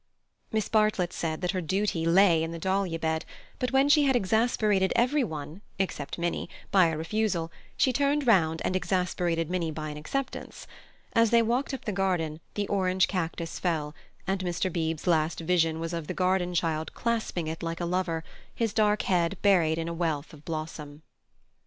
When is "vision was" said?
15.39-15.93